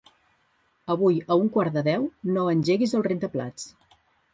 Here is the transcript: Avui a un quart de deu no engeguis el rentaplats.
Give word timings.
Avui 0.93 1.21
a 1.27 1.37
un 1.43 1.53
quart 1.57 1.77
de 1.77 1.85
deu 1.91 2.11
no 2.33 2.49
engeguis 2.59 2.99
el 3.01 3.11
rentaplats. 3.13 3.75